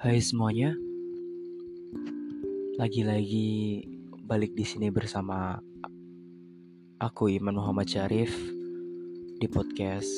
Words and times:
Hai 0.00 0.16
semuanya, 0.16 0.72
lagi-lagi 2.80 3.84
balik 4.24 4.56
di 4.56 4.64
sini 4.64 4.88
bersama 4.88 5.60
aku 6.96 7.28
Iman 7.28 7.60
Muhammad 7.60 7.84
Syarif 7.84 8.32
di 9.36 9.44
podcast 9.44 10.08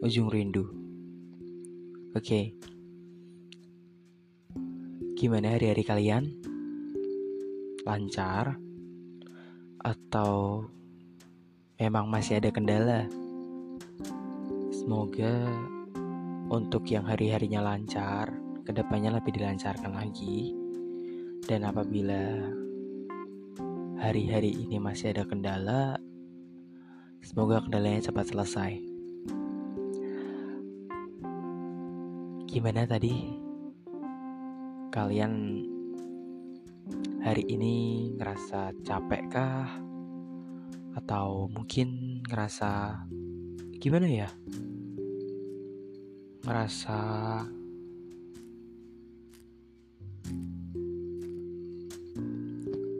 Ujung 0.00 0.32
Rindu. 0.32 0.64
Oke, 2.16 2.56
gimana 5.20 5.60
hari-hari 5.60 5.84
kalian? 5.84 6.32
Lancar? 7.84 8.56
Atau 9.84 10.64
memang 11.76 12.08
masih 12.08 12.40
ada 12.40 12.48
kendala? 12.48 13.04
Semoga 14.72 15.52
untuk 16.48 16.88
yang 16.88 17.04
hari-harinya 17.04 17.60
lancar, 17.60 18.47
ke 18.68 18.76
depannya 18.76 19.16
lebih 19.16 19.32
dilancarkan 19.32 19.96
lagi. 19.96 20.52
Dan 21.48 21.64
apabila 21.64 22.52
hari-hari 23.96 24.52
ini 24.52 24.76
masih 24.76 25.16
ada 25.16 25.24
kendala, 25.24 25.96
semoga 27.24 27.64
kendalanya 27.64 28.04
cepat 28.04 28.28
selesai. 28.28 28.76
Gimana 32.44 32.84
tadi? 32.84 33.32
Kalian 34.92 35.64
hari 37.24 37.48
ini 37.48 38.12
ngerasa 38.20 38.76
capek 38.84 39.32
kah? 39.32 39.80
Atau 40.92 41.48
mungkin 41.56 42.20
ngerasa 42.28 43.00
gimana 43.80 44.12
ya? 44.12 44.28
Ngerasa 46.44 47.00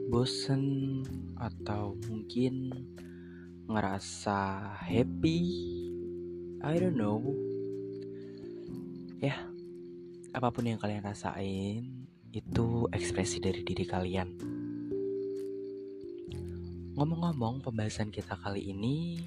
bosen 0.09 1.05
atau 1.37 1.93
mungkin 2.09 2.73
ngerasa 3.69 4.73
happy? 4.81 5.39
I 6.65 6.75
don't 6.81 6.97
know. 6.97 7.21
Ya 9.21 9.37
apa 10.33 10.49
pun 10.49 10.65
yang 10.65 10.81
kalian 10.81 11.05
rasain 11.05 12.09
itu 12.33 12.89
ekspresi 12.89 13.37
dari 13.37 13.61
diri 13.61 13.85
kalian. 13.85 14.29
Ngomong-ngomong 16.97 17.61
pembahasan 17.61 18.09
kita 18.09 18.33
kali 18.37 18.73
ini 18.73 19.21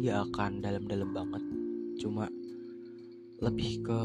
gak 0.00 0.32
akan 0.32 0.64
dalam-dalam 0.64 1.12
banget. 1.12 1.44
Cuma 2.00 2.26
lebih 3.40 3.84
ke 3.84 4.00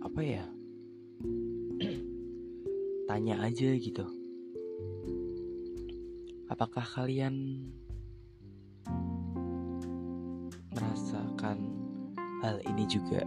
apa 0.00 0.20
ya 0.24 0.44
tanya 3.10 3.42
aja 3.42 3.74
gitu. 3.74 4.06
Apakah 6.46 6.86
kalian 6.86 7.66
merasakan 10.70 11.58
hal 12.38 12.62
ini 12.70 12.86
juga? 12.86 13.26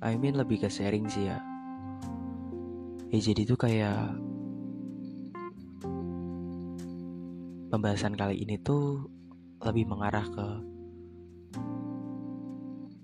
I 0.00 0.16
mean 0.16 0.40
lebih 0.40 0.64
ke 0.64 0.72
sharing 0.72 1.12
sih 1.12 1.28
ya. 1.28 1.36
Ya 3.12 3.20
jadi 3.20 3.44
tuh 3.44 3.60
kayak 3.60 4.16
pembahasan 7.68 8.16
kali 8.16 8.48
ini 8.48 8.56
tuh 8.64 9.12
lebih 9.60 9.92
mengarah 9.92 10.24
ke 10.24 10.48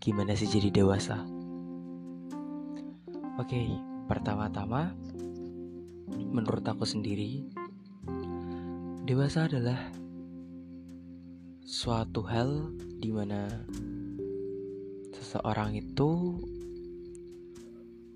gimana 0.00 0.32
sih 0.32 0.48
jadi 0.48 0.72
dewasa. 0.72 1.20
Oke, 3.36 3.60
okay, 3.60 3.68
pertama-tama 4.08 4.96
menurut 6.10 6.62
aku 6.66 6.86
sendiri, 6.86 7.46
dewasa 9.06 9.50
adalah 9.50 9.90
suatu 11.66 12.26
hal 12.26 12.74
di 12.98 13.14
mana 13.14 13.46
seseorang 15.14 15.78
itu 15.78 16.38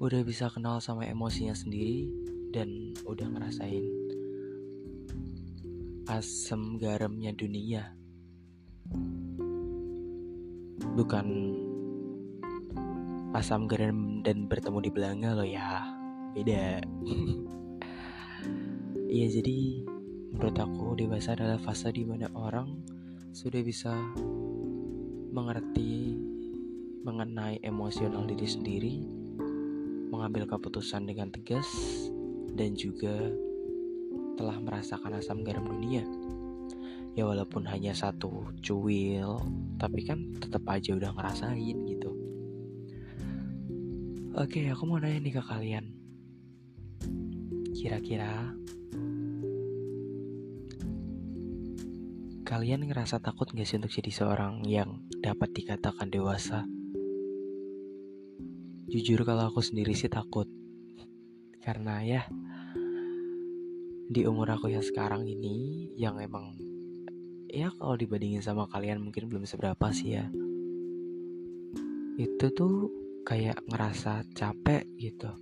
udah 0.03 0.21
bisa 0.27 0.51
kenal 0.51 0.83
sama 0.83 1.07
emosinya 1.07 1.55
sendiri 1.55 2.11
dan 2.51 2.93
udah 3.07 3.27
ngerasain 3.31 3.87
asam 6.11 6.77
garamnya 6.77 7.33
dunia. 7.33 7.97
Bukan 10.95 11.27
asam 13.33 13.67
garam 13.67 14.21
dan 14.21 14.47
bertemu 14.47 14.79
di 14.85 14.91
belanga 14.93 15.31
loh 15.33 15.49
ya. 15.49 15.89
Beda. 16.37 16.85
Iya 19.15 19.31
jadi 19.31 19.87
menurut 20.35 20.59
aku 20.59 20.99
dewasa 20.99 21.39
adalah 21.39 21.55
fase 21.63 21.95
di 21.95 22.03
mana 22.03 22.27
orang 22.35 22.83
sudah 23.31 23.63
bisa 23.63 23.95
mengerti 25.31 26.19
mengenai 27.07 27.63
emosional 27.63 28.27
diri 28.27 28.43
sendiri, 28.43 28.95
mengambil 30.11 30.51
keputusan 30.51 31.07
dengan 31.07 31.31
tegas 31.31 31.71
dan 32.59 32.75
juga 32.75 33.15
telah 34.35 34.59
merasakan 34.59 35.23
asam 35.23 35.47
garam 35.47 35.63
dunia. 35.63 36.03
Ya 37.15 37.23
walaupun 37.23 37.71
hanya 37.71 37.95
satu 37.95 38.51
cuil, 38.67 39.39
tapi 39.79 40.11
kan 40.11 40.35
tetap 40.43 40.67
aja 40.67 40.91
udah 40.91 41.15
ngerasain 41.15 41.87
gitu. 41.87 42.11
Oke, 44.35 44.67
aku 44.75 44.83
mau 44.91 44.99
nanya 44.99 45.23
nih 45.23 45.39
ke 45.39 45.43
kalian. 45.47 45.95
Kira-kira 47.79 48.59
Kalian 52.45 52.85
ngerasa 52.85 53.25
takut 53.25 53.49
gak 53.49 53.65
sih 53.65 53.81
untuk 53.81 53.89
jadi 53.89 54.13
seorang 54.13 54.69
yang 54.69 55.01
dapat 55.17 55.49
dikatakan 55.57 56.13
dewasa? 56.13 56.69
Jujur 58.85 59.25
kalau 59.25 59.49
aku 59.49 59.65
sendiri 59.65 59.97
sih 59.97 60.13
takut. 60.13 60.45
Karena 61.65 62.05
ya 62.05 62.29
Di 64.13 64.29
umur 64.29 64.53
aku 64.53 64.69
yang 64.69 64.85
sekarang 64.85 65.25
ini 65.25 65.89
Yang 65.97 66.29
emang 66.29 66.53
Ya 67.49 67.73
kalau 67.81 67.97
dibandingin 67.97 68.45
sama 68.45 68.69
kalian 68.69 69.01
mungkin 69.01 69.33
belum 69.33 69.49
seberapa 69.49 69.89
sih 69.89 70.21
ya. 70.21 70.29
Itu 72.21 72.53
tuh 72.53 72.93
kayak 73.25 73.65
ngerasa 73.73 74.21
capek 74.37 74.85
gitu. 75.01 75.33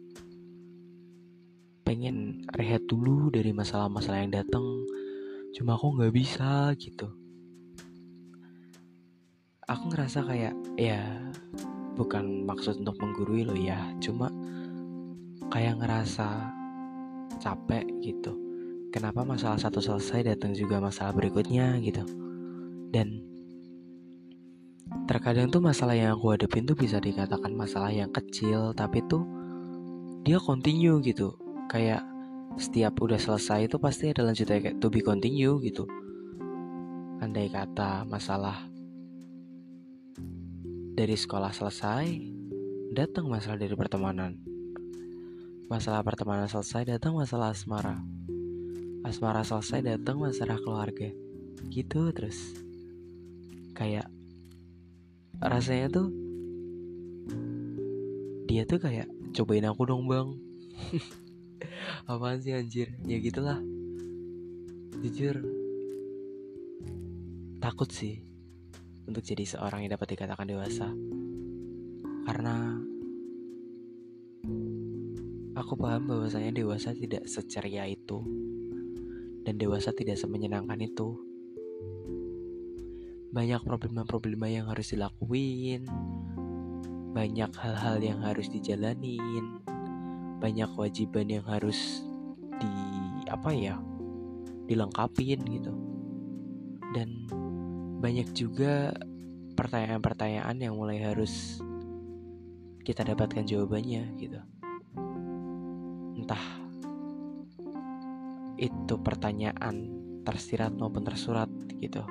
Pengen 1.82 2.46
rehat 2.54 2.86
dulu 2.86 3.26
dari 3.34 3.50
masalah-masalah 3.50 4.22
yang 4.22 4.38
datang 4.38 4.62
cuma 5.52 5.76
aku 5.76 5.96
nggak 5.96 6.14
bisa 6.16 6.72
gitu. 6.80 7.12
Aku 9.68 9.88
ngerasa 9.92 10.24
kayak 10.26 10.54
ya 10.76 11.00
bukan 11.94 12.44
maksud 12.48 12.82
untuk 12.82 12.96
menggurui 12.98 13.44
lo 13.46 13.54
ya. 13.56 13.78
Cuma 14.00 14.32
kayak 15.52 15.80
ngerasa 15.80 16.50
capek 17.38 17.84
gitu. 18.00 18.32
Kenapa 18.92 19.24
masalah 19.24 19.56
satu 19.56 19.80
selesai 19.80 20.36
datang 20.36 20.52
juga 20.52 20.80
masalah 20.80 21.16
berikutnya 21.16 21.80
gitu. 21.80 22.04
Dan 22.92 23.24
terkadang 25.08 25.48
tuh 25.48 25.64
masalah 25.64 25.96
yang 25.96 26.16
aku 26.16 26.36
hadapin 26.36 26.68
tuh 26.68 26.76
bisa 26.76 27.00
dikatakan 27.00 27.56
masalah 27.56 27.88
yang 27.88 28.12
kecil 28.12 28.76
tapi 28.76 29.00
tuh 29.08 29.24
dia 30.24 30.36
continue 30.36 31.00
gitu. 31.00 31.32
Kayak 31.72 32.11
setiap 32.60 32.98
udah 33.00 33.16
selesai 33.16 33.68
itu 33.70 33.76
pasti 33.80 34.12
ada 34.12 34.26
lanjutnya 34.26 34.60
kayak 34.60 34.76
to 34.80 34.88
be 34.92 35.00
continue 35.00 35.56
gitu. 35.64 35.88
Andai 37.22 37.48
kata 37.48 38.04
masalah 38.04 38.68
dari 40.92 41.16
sekolah 41.16 41.54
selesai 41.54 42.04
datang 42.92 43.30
masalah 43.30 43.56
dari 43.56 43.72
pertemanan. 43.72 44.36
Masalah 45.72 46.04
pertemanan 46.04 46.50
selesai 46.50 46.84
datang 46.84 47.16
masalah 47.16 47.56
asmara. 47.56 47.96
Asmara 49.06 49.40
selesai 49.40 49.80
datang 49.80 50.20
masalah 50.20 50.60
keluarga. 50.60 51.08
Gitu 51.72 52.12
terus. 52.12 52.52
Kayak 53.72 54.12
rasanya 55.40 55.88
tuh 55.88 56.08
dia 58.46 58.68
tuh 58.68 58.78
kayak 58.78 59.08
cobain 59.32 59.64
aku 59.64 59.88
dong 59.88 60.04
bang 60.04 60.28
apaan 62.06 62.42
sih 62.42 62.54
anjir? 62.54 62.94
Ya 63.06 63.18
gitulah. 63.22 63.58
Jujur 65.02 65.42
takut 67.62 67.90
sih 67.90 68.18
untuk 69.06 69.22
jadi 69.22 69.46
seorang 69.46 69.86
yang 69.86 69.94
dapat 69.94 70.18
dikatakan 70.18 70.46
dewasa. 70.50 70.90
Karena 72.26 72.78
aku 75.58 75.72
paham 75.78 76.10
bahwasanya 76.10 76.50
dewasa 76.54 76.94
tidak 76.94 77.26
seceria 77.30 77.86
itu. 77.86 78.22
Dan 79.42 79.58
dewasa 79.58 79.90
tidak 79.90 80.18
semenyenangkan 80.18 80.78
itu. 80.82 81.18
Banyak 83.32 83.64
problema-problema 83.64 84.46
yang 84.46 84.70
harus 84.70 84.94
dilakuin. 84.94 85.86
Banyak 87.10 87.50
hal-hal 87.58 87.98
yang 87.98 88.22
harus 88.22 88.46
dijalanin 88.50 89.61
banyak 90.42 90.66
kewajiban 90.74 91.30
yang 91.30 91.46
harus 91.46 92.02
di 92.58 92.74
apa 93.30 93.54
ya 93.54 93.78
dilengkapin 94.66 95.38
gitu. 95.46 95.70
Dan 96.90 97.30
banyak 98.02 98.34
juga 98.34 98.90
pertanyaan-pertanyaan 99.54 100.58
yang 100.58 100.74
mulai 100.74 100.98
harus 100.98 101.62
kita 102.82 103.06
dapatkan 103.06 103.46
jawabannya 103.46 104.18
gitu. 104.18 104.42
Entah 106.18 106.44
itu 108.58 108.94
pertanyaan 108.98 110.02
tersirat 110.26 110.74
maupun 110.74 111.06
tersurat 111.06 111.46
gitu. 111.78 112.02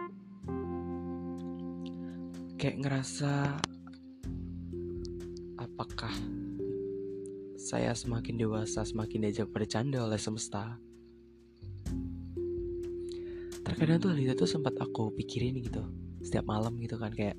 Kayak 2.56 2.78
ngerasa 2.88 3.60
apakah 5.60 6.14
saya 7.62 7.94
semakin 7.94 8.42
dewasa 8.42 8.82
semakin 8.82 9.30
diajak 9.30 9.54
bercanda 9.54 10.02
oleh 10.02 10.18
semesta. 10.18 10.82
Terkadang 13.62 14.02
tuh 14.02 14.10
hal 14.18 14.18
itu 14.18 14.34
tuh 14.34 14.50
sempat 14.50 14.74
aku 14.82 15.14
pikirin 15.14 15.62
gitu 15.62 15.86
setiap 16.26 16.50
malam 16.50 16.74
gitu 16.82 16.98
kan 16.98 17.14
kayak 17.14 17.38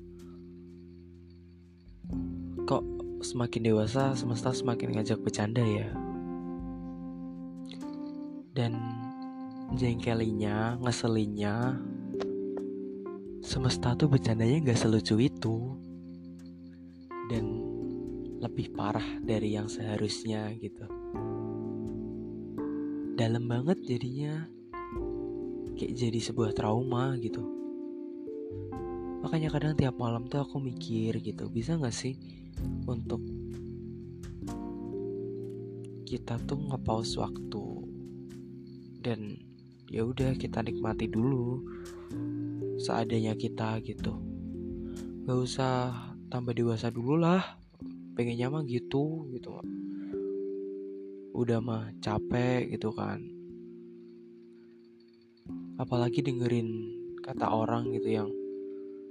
kok 2.63 2.87
semakin 3.19 3.67
dewasa 3.67 4.15
semesta 4.15 4.55
semakin 4.55 4.95
ngajak 4.95 5.19
bercanda 5.19 5.59
ya? 5.59 5.91
Dan 8.55 8.79
jengkelinya 9.75 10.79
ngeselinnya 10.79 11.75
semesta 13.43 13.91
tuh 13.99 14.07
bercandanya 14.07 14.71
gak 14.71 14.79
selucu 14.79 15.19
itu. 15.19 15.75
Dan 17.27 17.52
lebih 18.43 18.75
parah 18.75 19.23
dari 19.23 19.55
yang 19.55 19.71
seharusnya 19.71 20.51
gitu. 20.59 20.83
Dalam 23.15 23.47
banget 23.47 23.79
jadinya. 23.87 24.51
Kayak 25.73 25.93
jadi 25.97 26.19
sebuah 26.21 26.51
trauma 26.53 27.17
gitu. 27.17 27.41
Makanya 29.23 29.49
kadang 29.49 29.73
tiap 29.73 29.95
malam 29.95 30.27
tuh 30.27 30.43
aku 30.43 30.59
mikir 30.59 31.17
gitu 31.23 31.47
bisa 31.47 31.79
gak 31.79 31.95
sih 31.95 32.13
untuk 32.85 33.23
kita 36.03 36.37
tuh 36.45 36.59
ngepaus 36.69 37.17
waktu 37.17 37.65
dan 39.01 39.39
ya 39.89 40.05
udah 40.05 40.37
kita 40.37 40.61
nikmati 40.61 41.09
dulu 41.09 41.63
seadanya 42.77 43.33
kita 43.33 43.81
gitu. 43.81 44.13
Gak 45.25 45.39
usah 45.39 45.73
tambah 46.27 46.53
dewasa 46.53 46.91
dulu 46.91 47.17
lah 47.17 47.62
pengennya 48.13 48.47
mah 48.49 48.63
gitu 48.65 49.25
gitu. 49.33 49.57
Udah 51.33 51.59
mah 51.59 51.89
capek 51.97 52.69
gitu 52.69 52.93
kan. 52.93 53.19
Apalagi 55.81 56.21
dengerin 56.21 56.69
kata 57.25 57.49
orang 57.49 57.89
gitu 57.89 58.09
yang 58.09 58.29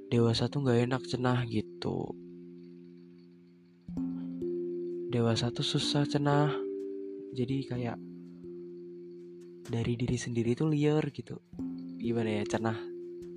dewasa 0.07 0.47
tuh 0.47 0.63
gak 0.63 0.87
enak 0.87 1.03
cenah 1.03 1.43
gitu. 1.51 2.15
Dewasa 5.11 5.51
tuh 5.51 5.67
susah 5.67 6.07
cenah. 6.07 6.55
Jadi 7.35 7.57
kayak 7.67 7.99
dari 9.67 9.99
diri 9.99 10.17
sendiri 10.17 10.55
tuh 10.55 10.71
liar 10.71 11.03
gitu. 11.11 11.43
Gimana 11.99 12.39
ya 12.39 12.45
cenah 12.47 12.79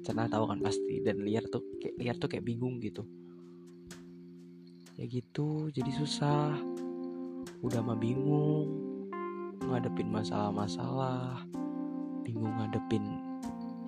cenah 0.06 0.29
tahu 0.29 0.45
kan 0.45 0.62
pasti. 0.62 1.01
Dan 1.01 1.25
liar 1.25 1.50
tuh 1.50 1.65
kayak 1.81 1.95
liar 1.97 2.15
tuh 2.21 2.29
kayak 2.29 2.45
bingung 2.45 2.77
gitu 2.77 3.25
ya 4.95 5.03
gitu 5.07 5.68
jadi 5.75 5.92
susah. 5.92 6.56
Udah 7.59 7.83
mah 7.83 8.00
bingung 8.00 8.71
ngadepin 9.59 10.07
masalah-masalah. 10.07 11.44
Bingung 12.24 12.56
ngadepin 12.57 13.03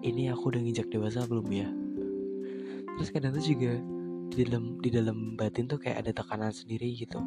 ini 0.04 0.30
aku 0.30 0.54
udah 0.54 0.62
nginjak 0.62 0.92
dewasa 0.92 1.24
belum 1.26 1.48
ya? 1.50 1.70
Terus 3.00 3.10
kadang 3.10 3.34
tuh 3.34 3.46
juga 3.46 3.80
di 4.28 4.44
dalam 4.44 4.78
di 4.84 4.90
dalam 4.92 5.18
batin 5.40 5.66
tuh 5.66 5.80
kayak 5.80 6.06
ada 6.06 6.12
tekanan 6.12 6.52
sendiri 6.52 6.92
gitu. 6.94 7.24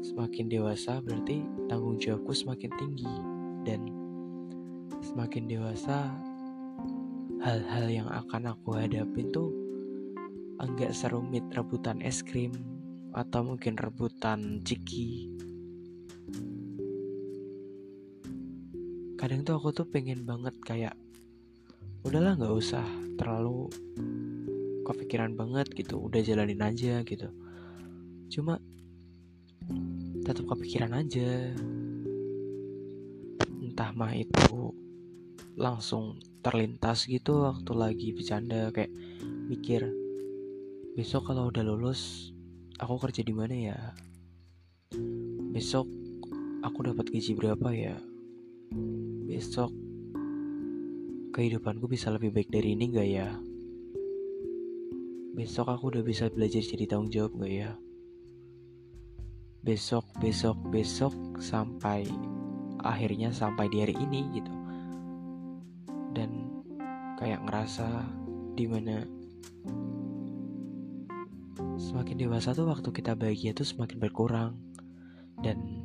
Semakin 0.00 0.48
dewasa 0.48 1.02
berarti 1.04 1.44
tanggung 1.68 2.00
jawabku 2.00 2.32
semakin 2.32 2.70
tinggi. 2.78 3.10
Dan 3.66 3.90
semakin 5.04 5.44
dewasa 5.50 6.08
hal-hal 7.44 7.86
yang 7.88 8.08
akan 8.08 8.52
aku 8.52 8.76
hadapin 8.76 9.28
tuh 9.32 9.52
enggak 10.60 10.92
serumit 10.92 11.44
rebutan 11.56 12.00
es 12.04 12.20
krim 12.20 12.52
atau 13.10 13.40
mungkin 13.42 13.74
rebutan 13.74 14.62
ciki. 14.62 15.30
Kadang 19.18 19.44
tuh 19.44 19.54
aku 19.58 19.68
tuh 19.74 19.86
pengen 19.90 20.24
banget 20.24 20.56
kayak 20.64 20.94
udahlah 22.06 22.38
nggak 22.38 22.56
usah 22.56 22.86
terlalu 23.20 23.68
kepikiran 24.88 25.36
banget 25.36 25.68
gitu 25.76 26.00
udah 26.00 26.24
jalanin 26.24 26.62
aja 26.64 27.04
gitu. 27.04 27.28
Cuma 28.32 28.56
tetap 30.24 30.46
kepikiran 30.56 30.96
aja. 30.96 31.52
Entah 33.60 33.90
mah 33.92 34.16
itu 34.16 34.72
langsung 35.60 36.16
terlintas 36.40 37.04
gitu 37.04 37.44
waktu 37.44 37.72
lagi 37.76 38.08
bercanda 38.16 38.72
kayak 38.72 38.88
mikir 39.50 39.84
besok 40.96 41.28
kalau 41.28 41.52
udah 41.52 41.60
lulus 41.60 42.32
aku 42.80 42.96
kerja 42.96 43.20
di 43.20 43.34
mana 43.36 43.52
ya? 43.52 43.78
Besok 45.52 45.84
aku 46.64 46.78
dapat 46.88 47.12
gaji 47.12 47.36
berapa 47.36 47.68
ya? 47.76 47.96
Besok 49.28 49.68
kehidupanku 51.36 51.84
bisa 51.86 52.08
lebih 52.08 52.32
baik 52.32 52.48
dari 52.48 52.72
ini 52.72 52.84
gak 52.88 53.08
ya? 53.08 53.28
Besok 55.36 55.68
aku 55.76 55.92
udah 55.92 56.02
bisa 56.02 56.32
belajar 56.32 56.64
jadi 56.64 56.88
tanggung 56.88 57.12
jawab 57.12 57.36
gak 57.44 57.52
ya? 57.52 57.70
Besok 59.60 60.08
besok 60.16 60.56
besok 60.72 61.12
sampai 61.36 62.08
akhirnya 62.80 63.28
sampai 63.28 63.68
di 63.68 63.84
hari 63.84 63.92
ini 63.92 64.40
gitu. 64.40 64.54
Dan 66.16 66.64
kayak 67.20 67.44
ngerasa 67.44 68.08
di 68.56 68.64
mana 68.64 69.04
semakin 71.80 72.28
dewasa 72.28 72.52
tuh 72.52 72.68
waktu 72.68 72.92
kita 72.92 73.16
bahagia 73.16 73.56
tuh 73.56 73.64
semakin 73.64 73.96
berkurang. 73.96 74.52
Dan 75.40 75.80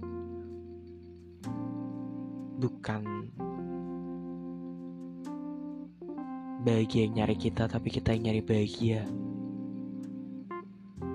bukan 2.60 3.32
bahagia 6.68 7.08
yang 7.08 7.24
nyari 7.24 7.40
kita 7.40 7.72
tapi 7.72 7.88
kita 7.88 8.12
yang 8.12 8.28
nyari 8.28 8.42
bahagia. 8.44 9.08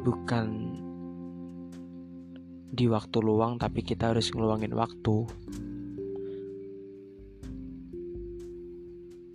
Bukan 0.00 0.48
di 2.72 2.88
waktu 2.88 3.18
luang 3.20 3.60
tapi 3.60 3.84
kita 3.84 4.16
harus 4.16 4.32
ngeluangin 4.32 4.72
waktu. 4.72 5.28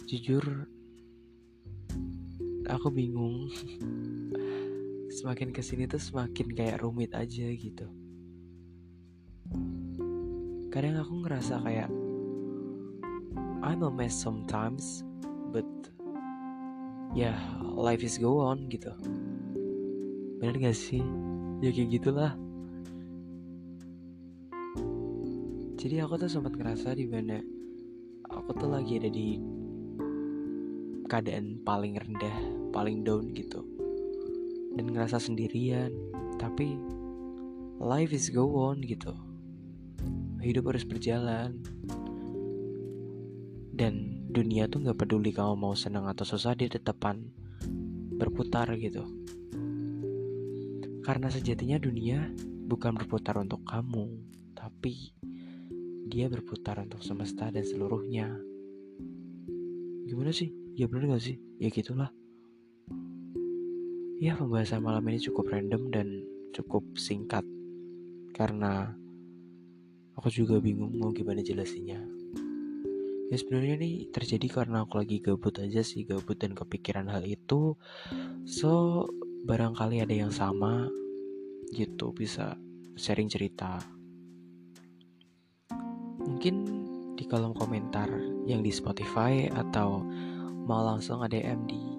Jujur 0.09 0.65
aku 2.65 2.89
bingung 2.89 3.45
semakin 5.15 5.55
ke 5.55 5.63
sini 5.63 5.87
tuh 5.87 6.03
semakin 6.03 6.51
kayak 6.51 6.83
rumit 6.83 7.15
aja 7.15 7.47
gitu. 7.55 7.87
Kadang 10.67 10.99
aku 10.99 11.23
ngerasa 11.23 11.63
kayak 11.63 11.87
I'm 13.63 13.79
a 13.79 13.87
mess 13.87 14.11
sometimes 14.11 15.07
but 15.55 15.63
ya 17.15 17.31
yeah, 17.31 17.39
life 17.79 18.03
is 18.03 18.19
go 18.19 18.43
on 18.43 18.67
gitu. 18.67 18.91
Bener 20.43 20.59
gak 20.59 20.75
sih? 20.75 20.99
Ya 21.63 21.71
kayak 21.71 21.95
gitulah. 21.95 22.35
Jadi 25.79 25.95
aku 26.03 26.19
tuh 26.19 26.27
sempat 26.27 26.59
ngerasa 26.59 26.91
di 26.91 27.07
mana 27.07 27.39
aku 28.27 28.51
tuh 28.51 28.67
lagi 28.67 28.99
ada 28.99 29.07
di 29.07 29.39
keadaan 31.07 31.63
paling 31.63 31.95
rendah, 31.95 32.35
paling 32.75 33.07
down 33.07 33.31
gitu. 33.31 33.74
Dan 34.75 34.91
ngerasa 34.91 35.17
sendirian, 35.17 35.91
tapi 36.35 36.75
life 37.79 38.11
is 38.11 38.27
go 38.31 38.47
on 38.59 38.83
gitu. 38.83 39.15
Hidup 40.43 40.69
harus 40.71 40.85
berjalan. 40.85 41.57
Dan 43.75 44.23
dunia 44.31 44.67
tuh 44.67 44.83
gak 44.83 44.99
peduli 44.99 45.31
kamu 45.31 45.55
mau 45.55 45.75
senang 45.75 46.07
atau 46.11 46.27
susah, 46.27 46.55
dia 46.55 46.67
tetapan 46.67 47.23
berputar 48.15 48.71
gitu. 48.79 49.03
Karena 51.03 51.27
sejatinya 51.27 51.79
dunia 51.79 52.31
bukan 52.65 52.95
berputar 52.95 53.37
untuk 53.39 53.63
kamu, 53.67 54.09
tapi 54.55 55.13
dia 56.07 56.31
berputar 56.31 56.79
untuk 56.81 57.03
semesta 57.03 57.51
dan 57.51 57.63
seluruhnya. 57.67 58.31
Gimana 60.05 60.31
sih? 60.31 60.53
Ya 60.75 60.87
bener 60.87 61.15
gak 61.15 61.23
sih? 61.23 61.37
Ya 61.59 61.71
gitulah. 61.71 62.11
Ya 64.15 64.31
pembahasan 64.39 64.79
malam 64.79 65.03
ini 65.11 65.19
cukup 65.19 65.51
random 65.51 65.91
dan 65.91 66.23
cukup 66.55 66.87
singkat 66.95 67.43
karena 68.31 68.95
aku 70.15 70.31
juga 70.31 70.55
bingung 70.63 70.95
mau 70.95 71.11
gimana 71.11 71.43
jelasinnya. 71.43 71.99
Ya 73.27 73.35
sebenarnya 73.35 73.75
ini 73.75 74.07
terjadi 74.15 74.47
karena 74.47 74.87
aku 74.87 75.03
lagi 75.03 75.19
gabut 75.19 75.59
aja 75.59 75.83
sih, 75.83 76.07
gabut 76.07 76.39
dan 76.39 76.55
kepikiran 76.55 77.11
hal 77.11 77.27
itu. 77.27 77.75
So, 78.47 79.03
barangkali 79.43 79.99
ada 79.99 80.15
yang 80.15 80.31
sama 80.31 80.87
gitu 81.75 82.15
bisa 82.15 82.55
sharing 82.95 83.27
cerita. 83.27 83.83
Mungkin 86.23 86.55
di 87.19 87.27
kolom 87.27 87.51
komentar 87.51 88.07
yang 88.47 88.63
di 88.63 88.71
Spotify 88.71 89.51
atau 89.51 90.07
mau 90.63 90.87
langsung 90.87 91.19
ada 91.19 91.35
di 91.67 91.94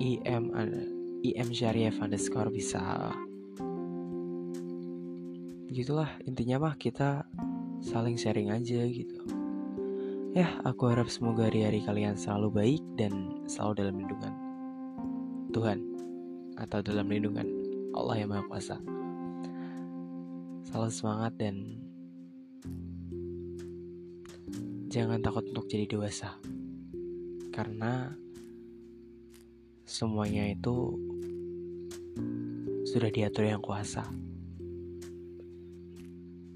im 0.00 0.48
im 1.20 1.48
syariah 1.52 1.92
underscore 1.92 2.48
bisa. 2.48 3.12
Gitulah 5.70 6.10
intinya 6.26 6.66
mah 6.66 6.74
kita 6.80 7.28
saling 7.84 8.16
sharing 8.16 8.50
aja 8.50 8.80
gitu. 8.88 9.20
Ya 10.30 10.46
aku 10.64 10.88
harap 10.90 11.10
semoga 11.12 11.46
hari-hari 11.50 11.82
kalian 11.82 12.14
selalu 12.14 12.48
baik 12.50 12.82
dan 12.94 13.44
selalu 13.50 13.72
dalam 13.82 13.94
lindungan 13.98 14.34
Tuhan 15.50 15.78
atau 16.54 16.78
dalam 16.80 17.10
lindungan 17.10 17.48
Allah 17.94 18.14
yang 18.22 18.30
Maha 18.30 18.46
Kuasa. 18.46 18.78
Selalu 20.70 20.90
semangat 20.94 21.34
dan 21.34 21.56
jangan 24.86 25.18
takut 25.18 25.44
untuk 25.50 25.66
jadi 25.66 25.90
dewasa. 25.90 26.38
Karena 27.50 28.14
semuanya 30.00 30.48
itu 30.48 30.96
sudah 32.88 33.12
diatur 33.12 33.52
yang 33.52 33.60
kuasa. 33.60 34.00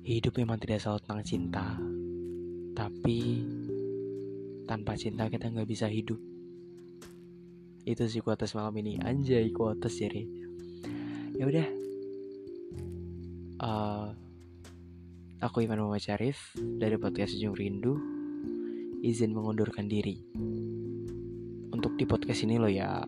Hidup 0.00 0.40
memang 0.40 0.56
tidak 0.56 0.80
selalu 0.80 1.04
tentang 1.04 1.22
cinta, 1.28 1.66
tapi 2.72 3.44
tanpa 4.64 4.96
cinta 4.96 5.28
kita 5.28 5.52
nggak 5.52 5.68
bisa 5.68 5.92
hidup. 5.92 6.16
Itu 7.84 8.08
sih 8.08 8.24
kuotas 8.24 8.56
malam 8.56 8.72
ini, 8.80 8.96
anjay 9.04 9.52
kuotas 9.52 10.00
jadi. 10.00 10.24
Ya 11.36 11.44
udah, 11.44 11.68
uh, 13.60 14.08
aku 15.44 15.68
Iman 15.68 15.84
Muhammad 15.84 16.00
Syarif 16.00 16.56
dari 16.56 16.96
podcast 16.96 17.36
Jung 17.36 17.52
Rindu 17.52 17.92
izin 19.04 19.36
mengundurkan 19.36 19.84
diri 19.84 20.16
untuk 21.76 21.92
di 22.00 22.08
podcast 22.08 22.48
ini 22.48 22.56
lo 22.56 22.72
ya 22.72 23.04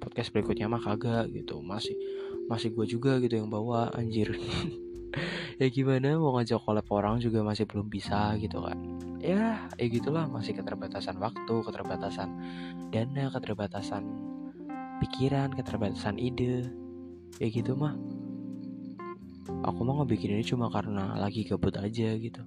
podcast 0.00 0.32
berikutnya 0.32 0.66
mah 0.66 0.80
kagak 0.80 1.28
gitu. 1.30 1.60
Masih 1.60 1.94
masih 2.48 2.72
gue 2.74 2.86
juga 2.88 3.20
gitu 3.20 3.38
yang 3.38 3.52
bawa 3.52 3.92
anjir. 3.94 4.32
Ya 5.60 5.68
gimana 5.68 6.16
mau 6.16 6.38
ngajak 6.38 6.62
collab 6.64 6.88
orang 6.88 7.20
juga 7.20 7.44
masih 7.44 7.68
belum 7.68 7.90
bisa 7.90 8.32
gitu 8.40 8.64
kan. 8.64 8.78
Ya 9.20 9.68
ya 9.76 9.86
gitulah 9.92 10.24
masih 10.24 10.56
keterbatasan 10.56 11.20
waktu 11.20 11.54
keterbatasan 11.66 12.30
dana 12.88 13.28
keterbatasan 13.28 14.06
pikiran 15.04 15.52
keterbatasan 15.52 16.16
ide. 16.16 16.64
Ya 17.36 17.52
gitu 17.52 17.76
mah. 17.76 17.92
Aku 19.68 19.84
mau 19.84 20.00
ngebikin 20.00 20.40
ini 20.40 20.46
cuma 20.46 20.72
karena 20.72 21.18
lagi 21.20 21.44
gabut 21.44 21.76
aja 21.76 22.16
gitu. 22.16 22.40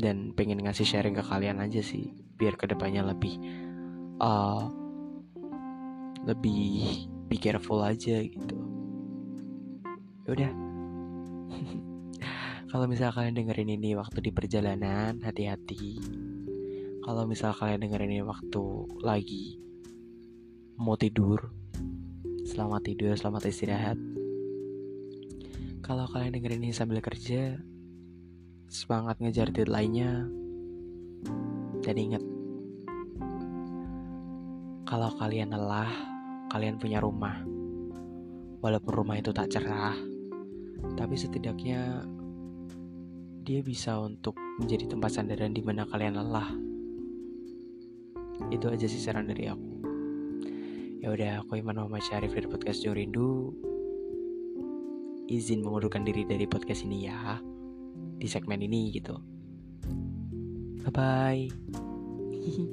Dan 0.00 0.32
pengen 0.32 0.64
ngasih 0.64 0.88
sharing 0.88 1.18
ke 1.18 1.24
kalian 1.26 1.60
aja 1.60 1.84
sih 1.84 2.14
biar 2.40 2.56
ke 2.56 2.64
depannya 2.64 3.04
lebih 3.04 3.36
uh, 4.24 4.79
lebih 6.24 7.08
be 7.28 7.36
careful 7.40 7.80
aja 7.80 8.20
gitu. 8.24 8.58
Ya 10.26 10.28
udah. 10.34 10.52
Kalau 12.70 12.86
misal 12.86 13.10
kalian 13.10 13.34
dengerin 13.34 13.74
ini 13.74 13.98
waktu 13.98 14.22
di 14.22 14.30
perjalanan 14.30 15.18
hati-hati. 15.22 15.98
Kalau 17.02 17.26
misal 17.26 17.50
kalian 17.50 17.82
dengerin 17.82 18.20
ini 18.20 18.22
waktu 18.22 18.62
lagi 19.02 19.58
mau 20.80 20.94
tidur 20.94 21.50
selamat 22.46 22.82
tidur 22.86 23.12
selamat 23.18 23.50
istirahat. 23.50 23.98
Kalau 25.82 26.06
kalian 26.06 26.38
dengerin 26.38 26.62
ini 26.62 26.70
sambil 26.70 27.02
kerja 27.02 27.58
semangat 28.70 29.18
ngejar 29.18 29.50
deadline-nya. 29.50 30.30
Dan 31.80 31.96
ingat, 31.96 32.22
kalau 34.86 35.10
kalian 35.18 35.50
lelah, 35.50 35.90
kalian 36.50 36.76
punya 36.76 36.98
rumah. 36.98 37.38
Walaupun 38.60 38.92
rumah 38.92 39.16
itu 39.16 39.32
tak 39.32 39.48
cerah, 39.48 39.96
tapi 40.98 41.14
setidaknya 41.16 42.04
dia 43.40 43.60
bisa 43.64 43.96
untuk 43.96 44.36
menjadi 44.60 44.90
tempat 44.90 45.16
sandaran 45.16 45.56
di 45.56 45.62
mana 45.64 45.88
kalian 45.88 46.20
lelah. 46.20 46.50
Itu 48.52 48.68
aja 48.68 48.84
sih 48.84 49.00
saran 49.00 49.30
dari 49.30 49.48
aku. 49.48 49.70
Ya 51.00 51.08
udah, 51.08 51.32
aku 51.40 51.56
Iman 51.56 51.80
Muhammad 51.80 52.04
Syarif 52.04 52.36
dari 52.36 52.44
podcast 52.44 52.84
Jung 52.84 52.92
Rindu. 52.92 53.56
Izin 55.32 55.64
mengundurkan 55.64 56.04
diri 56.04 56.28
dari 56.28 56.44
podcast 56.44 56.84
ini 56.84 57.08
ya. 57.08 57.40
Di 58.20 58.28
segmen 58.28 58.60
ini 58.60 58.92
gitu. 58.92 59.16
Bye 60.84 60.92
bye. 60.92 61.44